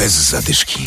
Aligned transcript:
Bez 0.00 0.30
zadyszki. 0.30 0.86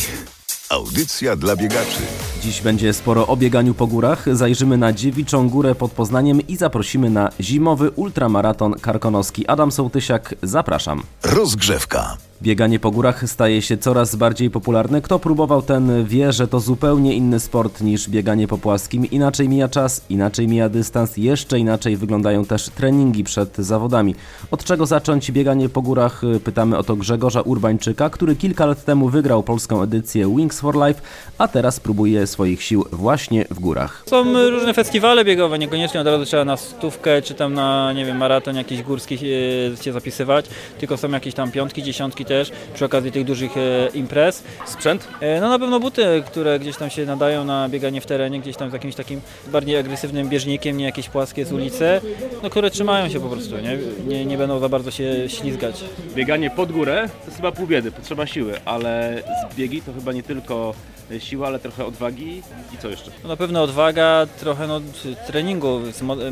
Audycja 0.68 1.36
dla 1.36 1.56
biegaczy. 1.56 2.00
Dziś 2.42 2.60
będzie 2.60 2.92
sporo 2.92 3.26
o 3.26 3.36
bieganiu 3.36 3.74
po 3.74 3.86
górach. 3.86 4.36
Zajrzymy 4.36 4.78
na 4.78 4.92
Dziewiczą 4.92 5.48
Górę 5.48 5.74
pod 5.74 5.92
Poznaniem 5.92 6.46
i 6.48 6.56
zaprosimy 6.56 7.10
na 7.10 7.30
zimowy 7.40 7.90
ultramaraton 7.90 8.74
karkonoski. 8.80 9.46
Adam 9.46 9.72
Sołtysiak, 9.72 10.34
zapraszam. 10.42 11.02
Rozgrzewka. 11.22 12.16
Bieganie 12.42 12.80
po 12.80 12.90
górach 12.90 13.28
staje 13.28 13.62
się 13.62 13.78
coraz 13.78 14.16
bardziej 14.16 14.50
popularne. 14.50 15.02
Kto 15.02 15.18
próbował, 15.18 15.62
ten 15.62 16.04
wie, 16.04 16.32
że 16.32 16.48
to 16.48 16.60
zupełnie 16.60 17.14
inny 17.14 17.40
sport 17.40 17.80
niż 17.80 18.08
bieganie 18.08 18.48
po 18.48 18.58
płaskim. 18.58 19.10
Inaczej 19.10 19.48
mija 19.48 19.68
czas, 19.68 20.04
inaczej 20.10 20.48
mija 20.48 20.68
dystans, 20.68 21.16
jeszcze 21.16 21.58
inaczej 21.58 21.96
wyglądają 21.96 22.44
też 22.44 22.68
treningi 22.68 23.24
przed 23.24 23.56
zawodami. 23.56 24.14
Od 24.50 24.64
czego 24.64 24.86
zacząć 24.86 25.32
bieganie 25.32 25.68
po 25.68 25.82
górach? 25.82 26.22
Pytamy 26.44 26.78
o 26.78 26.82
to 26.82 26.96
Grzegorza 26.96 27.40
Urbańczyka, 27.40 28.10
który 28.10 28.36
kilka 28.36 28.66
lat 28.66 28.84
temu 28.84 29.08
wygrał 29.08 29.42
polską 29.42 29.82
edycję 29.82 30.34
Wings 30.36 30.60
for 30.60 30.74
Life, 30.86 31.00
a 31.38 31.48
teraz 31.48 31.80
próbuje 31.80 32.26
swoich 32.26 32.62
sił 32.62 32.84
właśnie 32.92 33.44
w 33.50 33.60
górach. 33.60 34.02
Są 34.06 34.50
różne 34.50 34.74
festiwale 34.74 35.24
biegowe, 35.24 35.58
niekoniecznie 35.58 36.00
od 36.00 36.06
razu 36.06 36.24
trzeba 36.24 36.44
na 36.44 36.56
stówkę 36.56 37.22
czy 37.22 37.34
tam 37.34 37.54
na, 37.54 37.92
nie 37.92 38.04
wiem, 38.04 38.16
maraton 38.16 38.56
jakiś 38.56 38.82
górski 38.82 39.14
e, 39.14 39.82
się 39.82 39.92
zapisywać, 39.92 40.46
tylko 40.78 40.96
są 40.96 41.10
jakieś 41.10 41.34
tam 41.34 41.50
piątki, 41.50 41.82
dziesiątki 41.82 42.23
też 42.24 42.52
przy 42.74 42.84
okazji 42.84 43.12
tych 43.12 43.24
dużych 43.24 43.56
e, 43.56 43.88
imprez. 43.94 44.44
Sprzęt? 44.66 45.08
E, 45.20 45.40
no 45.40 45.48
na 45.48 45.58
pewno 45.58 45.80
buty, 45.80 46.22
które 46.26 46.58
gdzieś 46.58 46.76
tam 46.76 46.90
się 46.90 47.06
nadają 47.06 47.44
na 47.44 47.68
bieganie 47.68 48.00
w 48.00 48.06
terenie, 48.06 48.40
gdzieś 48.40 48.56
tam 48.56 48.70
z 48.70 48.72
jakimś 48.72 48.94
takim 48.94 49.20
bardziej 49.46 49.76
agresywnym 49.76 50.28
bieżnikiem, 50.28 50.76
nie 50.76 50.84
jakieś 50.84 51.08
płaskie 51.08 51.44
z 51.44 51.52
ulicy, 51.52 52.00
no 52.42 52.50
które 52.50 52.70
trzymają 52.70 53.08
się 53.08 53.20
po 53.20 53.28
prostu, 53.28 53.56
nie, 53.58 53.78
nie, 54.06 54.26
nie 54.26 54.38
będą 54.38 54.58
za 54.58 54.68
bardzo 54.68 54.90
się 54.90 55.28
ślizgać. 55.28 55.84
Bieganie 56.14 56.50
pod 56.50 56.72
górę 56.72 57.08
to 57.20 57.24
jest 57.24 57.36
chyba 57.36 57.52
pół 57.52 57.66
biedy, 57.66 57.92
potrzeba 57.92 58.26
siły, 58.26 58.60
ale 58.64 59.22
zbiegi 59.52 59.82
to 59.82 59.92
chyba 59.92 60.12
nie 60.12 60.22
tylko 60.22 60.74
siła, 61.18 61.46
ale 61.46 61.58
trochę 61.58 61.84
odwagi 61.84 62.42
i 62.74 62.78
co 62.78 62.88
jeszcze? 62.88 63.10
No 63.22 63.28
na 63.28 63.36
pewno 63.36 63.62
odwaga, 63.62 64.26
trochę 64.40 64.66
no, 64.66 64.80
treningu, 65.26 65.80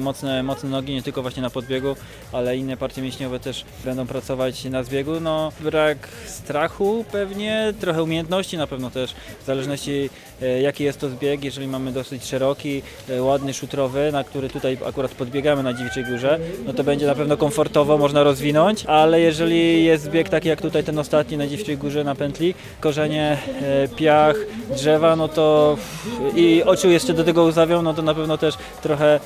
mocne, 0.01 0.43
mocne 0.43 0.71
nogi, 0.71 0.95
nie 0.95 1.03
tylko 1.03 1.23
właśnie 1.23 1.43
na 1.43 1.51
podbiegu, 1.51 1.97
ale 2.33 2.57
inne 2.57 2.77
partie 2.77 3.03
mięśniowe 3.03 3.41
też 3.41 3.65
będą 3.85 4.07
pracować 4.07 4.65
na 4.65 4.83
zbiegu. 4.83 5.21
No 5.21 5.53
brak 5.83 6.09
strachu 6.27 7.05
pewnie, 7.13 7.75
trochę 7.81 8.03
umiejętności 8.03 8.57
na 8.57 8.67
pewno 8.67 8.91
też, 8.91 9.15
w 9.43 9.47
zależności 9.47 10.11
e, 10.43 10.61
jaki 10.61 10.85
jest 10.85 11.01
to 11.01 11.09
zbieg, 11.09 11.45
jeżeli 11.45 11.67
mamy 11.67 11.93
dosyć 11.93 12.25
szeroki, 12.25 12.83
e, 13.09 13.23
ładny, 13.23 13.55
szutrowy, 13.55 14.13
na 14.13 14.25
który 14.25 14.49
tutaj 14.49 14.79
akurat 14.87 15.11
podbiegamy 15.11 15.63
na 15.63 15.73
Dziwiczej 15.73 16.05
Górze, 16.05 16.39
no 16.67 16.73
to 16.73 16.85
będzie 16.85 17.07
na 17.07 17.15
pewno 17.15 17.37
komfortowo, 17.37 17.99
można 17.99 18.23
rozwinąć, 18.23 18.87
ale 18.87 19.21
jeżeli 19.21 19.85
jest 19.85 20.05
zbieg 20.05 20.29
taki 20.29 20.49
jak 20.49 20.61
tutaj 20.61 20.85
ten 20.85 20.99
ostatni 20.99 21.37
na 21.37 21.47
Dziwiczej 21.47 21.79
Górze 21.79 22.05
na 22.05 22.15
pętli, 22.15 22.55
korzenie, 22.81 23.39
e, 23.63 23.89
piach, 23.89 24.37
drzewa, 24.77 25.17
no 25.17 25.29
to 25.29 25.77
i 26.37 26.63
oczu 26.63 26.91
jeszcze 26.91 27.15
do 27.15 27.25
tego 27.25 27.45
uzawią, 27.45 27.83
no 27.83 27.95
to 27.95 28.03
na 28.03 28.15
pewno 28.15 28.39
też 28.39 28.55
trochę 28.83 29.21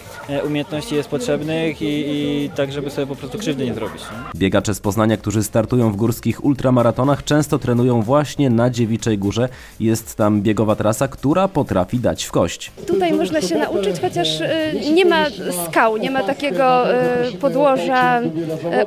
umiejętności 0.46 0.94
jest 0.94 1.08
potrzebnych 1.08 1.82
i, 1.82 1.86
i 1.86 2.50
tak, 2.56 2.72
żeby 2.72 2.90
sobie 2.90 3.06
po 3.06 3.16
prostu 3.16 3.38
krzywdy 3.38 3.64
nie 3.64 3.74
zrobić. 3.74 4.02
Nie? 4.02 4.38
Biegacze 4.40 4.74
z 4.74 4.80
Poznania, 4.80 5.16
którzy 5.16 5.42
startują 5.42 5.92
w 5.92 5.96
górskich 5.96 6.44
ultramaratonach, 6.46 7.24
często 7.24 7.58
trenują 7.58 8.02
właśnie 8.02 8.50
na 8.50 8.70
Dziewiczej 8.70 9.18
Górze. 9.18 9.48
Jest 9.80 10.16
tam 10.16 10.42
biegowa 10.42 10.76
trasa, 10.76 11.08
która 11.08 11.48
potrafi 11.48 11.98
dać 11.98 12.24
w 12.24 12.30
kość. 12.32 12.72
Tutaj 12.86 13.12
można 13.12 13.40
się 13.40 13.58
nauczyć, 13.58 14.00
chociaż 14.00 14.40
e, 14.40 14.72
nie 14.92 15.04
ma 15.04 15.26
skał, 15.66 15.96
nie 15.96 16.10
ma 16.10 16.22
takiego 16.22 16.94
e, 16.94 17.32
podłoża 17.40 18.20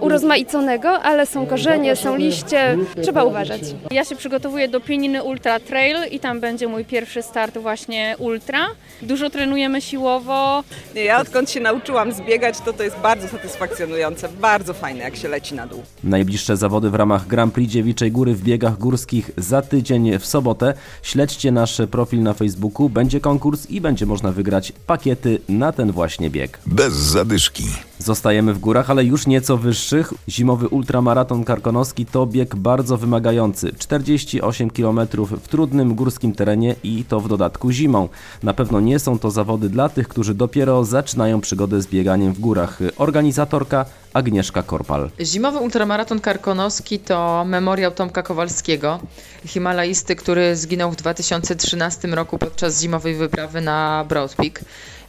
urozmaiconego, 0.01 0.89
ale 0.89 1.25
są 1.25 1.45
korzenie, 1.45 1.95
są 1.95 2.15
liście, 2.15 2.77
trzeba 3.03 3.23
uważać. 3.23 3.61
Ja 3.91 4.05
się 4.05 4.15
przygotowuję 4.15 4.67
do 4.67 4.79
Pieniny 4.81 5.23
Ultra 5.23 5.59
Trail 5.59 5.97
i 6.11 6.19
tam 6.19 6.39
będzie 6.39 6.67
mój 6.67 6.85
pierwszy 6.85 7.21
start 7.21 7.57
właśnie 7.57 8.15
ultra. 8.19 8.67
Dużo 9.01 9.29
trenujemy 9.29 9.81
siłowo. 9.81 10.63
Ja 10.95 11.21
odkąd 11.21 11.49
się 11.51 11.59
nauczyłam 11.59 12.11
zbiegać, 12.11 12.55
to 12.65 12.73
to 12.73 12.83
jest 12.83 12.97
bardzo 12.97 13.27
satysfakcjonujące, 13.27 14.29
bardzo 14.29 14.73
fajne 14.73 15.03
jak 15.03 15.15
się 15.15 15.27
leci 15.27 15.55
na 15.55 15.67
dół. 15.67 15.83
Najbliższe 16.03 16.57
zawody 16.57 16.89
w 16.89 16.95
ramach 16.95 17.27
Grand 17.27 17.48
Prix 17.51 17.71
Dziewiczej 17.73 18.11
Góry 18.11 18.35
w 18.35 18.43
biegach 18.43 18.77
górskich 18.77 19.31
za 19.37 19.61
tydzień 19.61 20.19
w 20.19 20.25
sobotę. 20.25 20.73
Śledźcie 21.01 21.51
nasz 21.51 21.81
profil 21.91 22.23
na 22.23 22.33
Facebooku, 22.33 22.89
będzie 22.89 23.19
konkurs 23.19 23.69
i 23.69 23.81
będzie 23.81 24.05
można 24.05 24.31
wygrać 24.31 24.73
pakiety 24.87 25.41
na 25.49 25.71
ten 25.71 25.91
właśnie 25.91 26.29
bieg. 26.29 26.59
Bez 26.65 26.93
zadyszki. 26.93 27.63
Zostajemy 27.99 28.53
w 28.53 28.59
górach, 28.59 28.89
ale 28.89 29.03
już 29.03 29.27
nieco 29.27 29.57
wyższych. 29.57 30.13
Zimowy 30.29 30.67
ultramaraton 30.67 31.43
karkonoski 31.43 32.05
to 32.05 32.25
bieg 32.25 32.55
bardzo 32.55 32.97
wymagający. 32.97 33.73
48 33.73 34.69
km 34.69 34.99
w 35.41 35.47
trudnym 35.47 35.95
górskim 35.95 36.33
terenie 36.33 36.75
i 36.83 37.05
to 37.05 37.19
w 37.19 37.27
dodatku 37.27 37.71
zimą. 37.71 38.09
Na 38.43 38.53
pewno 38.53 38.79
nie 38.79 38.99
są 38.99 39.19
to 39.19 39.31
zawody 39.31 39.69
dla 39.69 39.89
tych, 39.89 40.07
którzy 40.07 40.33
dopiero 40.33 40.85
zaczynają 40.85 41.41
przygodę 41.41 41.81
z 41.81 41.87
bieganiem 41.87 42.33
w 42.33 42.39
górach. 42.39 42.79
Organizatorka 42.97 43.85
Agnieszka 44.13 44.63
Korpal. 44.63 45.09
Zimowy 45.21 45.59
ultramaraton 45.59 46.19
karkonoski 46.19 46.99
to 46.99 47.45
memoriał 47.45 47.91
Tomka 47.91 48.23
Kowalskiego, 48.23 48.99
himalaisty, 49.45 50.15
który 50.15 50.55
zginął 50.55 50.91
w 50.91 50.95
2013 50.95 52.07
roku 52.07 52.37
podczas 52.37 52.81
zimowej 52.81 53.15
wyprawy 53.15 53.61
na 53.61 54.05
Broad 54.09 54.35
Peak. 54.35 54.61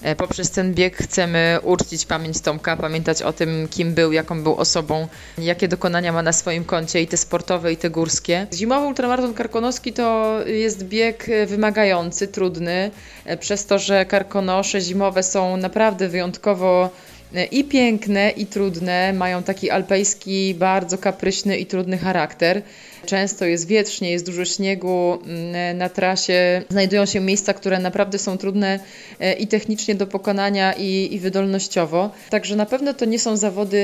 E, 0.02 0.16
poprzez 0.16 0.50
ten 0.50 0.74
bieg 0.74 0.96
chcemy 0.96 1.58
uczcić 1.62 2.06
pamięć 2.06 2.40
Tomka, 2.40 2.76
pamiętać 2.80 3.22
o 3.22 3.32
tym, 3.32 3.68
kim 3.68 3.94
był, 3.94 4.12
jaką 4.12 4.42
był 4.42 4.54
osobą, 4.54 5.08
jakie 5.38 5.68
dokonania 5.68 6.12
ma 6.12 6.22
na 6.22 6.32
swoim 6.32 6.64
koncie, 6.64 7.02
i 7.02 7.06
te 7.06 7.16
sportowe, 7.16 7.72
i 7.72 7.76
te 7.76 7.90
górskie. 7.90 8.46
Zimowy 8.52 8.86
ultramaraton 8.86 9.34
karkonoski 9.34 9.92
to 9.92 10.38
jest 10.46 10.84
bieg 10.84 11.26
wymagający, 11.46 12.28
trudny, 12.28 12.90
e, 13.24 13.36
przez 13.36 13.66
to, 13.66 13.78
że 13.78 14.06
karkonosze 14.06 14.80
zimowe 14.80 15.22
są 15.22 15.56
naprawdę 15.56 16.08
wyjątkowo 16.08 16.90
e, 17.34 17.44
i 17.44 17.64
piękne, 17.64 18.30
i 18.30 18.46
trudne, 18.46 19.12
mają 19.12 19.42
taki 19.42 19.70
alpejski, 19.70 20.54
bardzo 20.54 20.98
kapryśny 20.98 21.58
i 21.58 21.66
trudny 21.66 21.98
charakter. 21.98 22.62
Często 23.06 23.44
jest 23.44 23.66
wietrznie, 23.66 24.10
jest 24.10 24.26
dużo 24.26 24.44
śniegu 24.44 25.18
mm, 25.26 25.78
na 25.78 25.88
trasie. 25.88 26.62
Znajdują 26.68 27.06
się 27.06 27.20
miejsca, 27.20 27.54
które 27.54 27.78
naprawdę 27.78 28.18
są 28.18 28.38
trudne 28.38 28.80
e, 29.20 29.32
i 29.32 29.46
technicznie 29.46 29.94
do 29.94 30.06
pokonania, 30.06 30.72
i, 30.72 31.08
i 31.14 31.18
wydolnościowo. 31.18 32.10
Także 32.30 32.56
na 32.56 32.66
pewno 32.66 32.94
to 32.94 33.04
nie 33.04 33.18
są 33.18 33.36
zawody, 33.36 33.78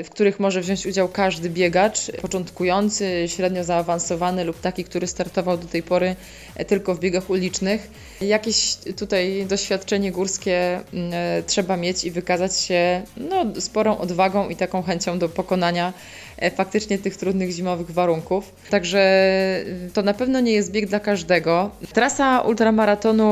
e, 0.00 0.04
w 0.04 0.10
których 0.10 0.40
może 0.40 0.60
wziąć 0.60 0.86
udział 0.86 1.08
każdy 1.08 1.50
biegacz, 1.50 1.98
początkujący, 2.22 3.24
średnio 3.26 3.64
zaawansowany 3.64 4.44
lub 4.44 4.60
taki, 4.60 4.84
który 4.84 5.06
startował 5.06 5.58
do 5.58 5.66
tej 5.66 5.82
pory 5.82 6.16
e, 6.56 6.64
tylko 6.64 6.94
w 6.94 7.00
biegach 7.00 7.30
ulicznych. 7.30 7.90
Jakieś 8.20 8.76
tutaj 8.96 9.46
doświadczenie 9.48 10.12
górskie 10.12 10.80
mm, 10.92 11.12
trzeba 11.46 11.76
mieć 11.76 12.04
i 12.04 12.10
wykazać 12.10 12.60
się 12.60 13.02
no, 13.16 13.60
sporą 13.60 13.98
odwagą 13.98 14.48
i 14.48 14.56
taką 14.56 14.82
chęcią 14.82 15.18
do 15.18 15.28
pokonania 15.28 15.92
faktycznie 16.56 16.98
tych 16.98 17.16
trudnych 17.16 17.50
zimowych 17.50 17.90
warunków 17.90 18.15
warunków. 18.16 18.52
Także 18.70 19.06
to 19.94 20.02
na 20.02 20.14
pewno 20.14 20.40
nie 20.40 20.52
jest 20.52 20.72
bieg 20.72 20.86
dla 20.86 21.00
każdego. 21.00 21.70
Trasa 21.92 22.40
ultramaratonu 22.40 23.26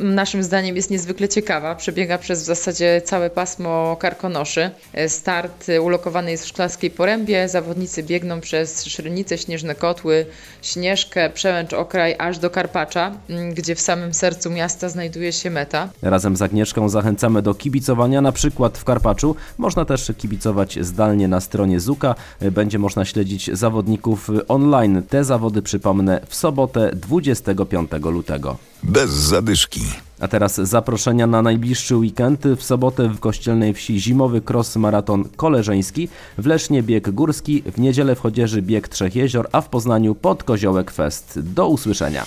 naszym 0.00 0.42
zdaniem 0.42 0.76
jest 0.76 0.90
niezwykle 0.90 1.28
ciekawa. 1.28 1.74
Przebiega 1.74 2.18
przez 2.18 2.42
w 2.42 2.46
zasadzie 2.46 3.02
całe 3.04 3.30
pasmo 3.30 3.96
Karkonoszy. 4.00 4.70
Start 5.08 5.66
ulokowany 5.82 6.30
jest 6.30 6.44
w 6.44 6.48
Szklarskiej 6.48 6.90
Porębie. 6.90 7.48
Zawodnicy 7.48 8.02
biegną 8.02 8.40
przez 8.40 8.84
Szrynice, 8.84 9.38
Śnieżne 9.38 9.74
Kotły, 9.74 10.26
Śnieżkę, 10.62 11.30
Przełęcz 11.30 11.72
Okraj 11.72 12.14
aż 12.18 12.38
do 12.38 12.50
Karpacza, 12.50 13.12
gdzie 13.54 13.74
w 13.74 13.80
samym 13.80 14.14
sercu 14.14 14.50
miasta 14.50 14.88
znajduje 14.88 15.32
się 15.32 15.50
meta. 15.50 15.88
Razem 16.02 16.36
z 16.36 16.42
Agnieszką 16.42 16.88
zachęcamy 16.88 17.42
do 17.42 17.54
kibicowania, 17.54 18.20
na 18.20 18.32
przykład 18.32 18.78
w 18.78 18.84
Karpaczu. 18.84 19.36
Można 19.58 19.84
też 19.84 20.12
kibicować 20.18 20.78
zdalnie 20.80 21.28
na 21.28 21.40
stronie 21.40 21.80
Zuka. 21.80 22.14
Będzie 22.40 22.78
można 22.78 23.04
śledzić 23.04 23.50
zawodników 23.52 24.21
online. 24.48 25.02
Te 25.08 25.24
zawody 25.24 25.62
przypomnę 25.62 26.20
w 26.28 26.34
sobotę 26.34 26.90
25 26.94 27.90
lutego. 28.02 28.56
Bez 28.82 29.10
zadyszki. 29.10 29.80
A 30.20 30.28
teraz 30.28 30.54
zaproszenia 30.56 31.26
na 31.26 31.42
najbliższy 31.42 31.96
weekend. 31.96 32.44
W 32.56 32.62
sobotę 32.62 33.08
w 33.08 33.20
Kościelnej 33.20 33.74
Wsi 33.74 34.00
zimowy 34.00 34.42
cross 34.50 34.76
maraton 34.76 35.24
koleżeński, 35.36 36.08
w 36.38 36.46
Lesznie 36.46 36.82
bieg 36.82 37.10
górski, 37.10 37.62
w 37.66 37.80
niedzielę 37.80 38.14
w 38.14 38.20
Chodzieży 38.20 38.62
bieg 38.62 38.88
Trzech 38.88 39.16
Jezior, 39.16 39.48
a 39.52 39.60
w 39.60 39.68
Poznaniu 39.68 40.14
pod 40.14 40.44
Koziołek 40.44 40.90
Fest. 40.90 41.40
Do 41.40 41.68
usłyszenia. 41.68 42.26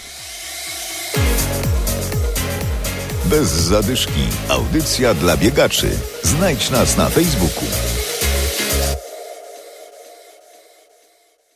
Bez 3.26 3.50
zadyszki. 3.50 4.22
Audycja 4.50 5.14
dla 5.14 5.38
biegaczy. 5.38 5.90
Znajdź 6.24 6.72
nas 6.72 6.98
na 6.98 7.10
Facebooku. 7.10 7.66